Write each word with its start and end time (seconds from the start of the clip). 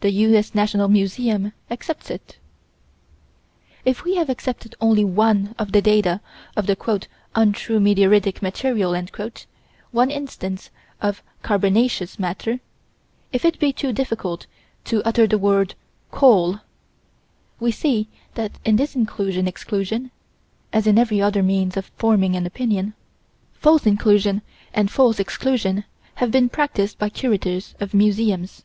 The 0.00 0.10
U.S. 0.10 0.52
National 0.52 0.88
Museum 0.88 1.52
accepts 1.70 2.10
it. 2.10 2.38
If 3.84 4.02
we 4.02 4.16
have 4.16 4.30
accepted 4.30 4.74
only 4.80 5.04
one 5.04 5.54
of 5.60 5.70
the 5.72 5.82
data 5.82 6.22
of 6.56 6.68
"untrue 7.34 7.78
meteoritic 7.78 8.40
material" 8.42 8.96
one 9.92 10.10
instance 10.10 10.70
of 11.02 11.22
"carbonaceous" 11.42 12.18
matter 12.18 12.58
if 13.30 13.44
it 13.44 13.60
be 13.60 13.72
too 13.74 13.92
difficult 13.92 14.46
to 14.86 15.04
utter 15.04 15.26
the 15.28 15.38
word 15.38 15.74
"coal" 16.10 16.60
we 17.60 17.70
see 17.70 18.08
that 18.34 18.52
in 18.64 18.74
this 18.76 18.96
inclusion 18.96 19.46
exclusion, 19.46 20.10
as 20.72 20.86
in 20.86 20.98
every 20.98 21.20
other 21.20 21.42
means 21.42 21.76
of 21.76 21.92
forming 21.96 22.34
an 22.34 22.46
opinion, 22.46 22.94
false 23.52 23.86
inclusion 23.86 24.42
and 24.74 24.90
false 24.90 25.20
exclusion 25.20 25.84
have 26.16 26.32
been 26.32 26.48
practiced 26.48 26.98
by 26.98 27.08
curators 27.10 27.74
of 27.78 27.94
museums. 27.94 28.62